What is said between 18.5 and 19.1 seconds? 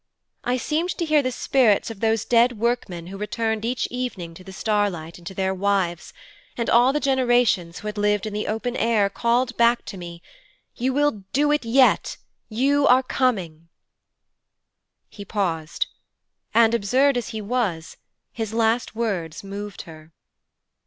last